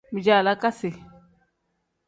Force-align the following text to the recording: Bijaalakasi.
Bijaalakasi. 0.17 0.89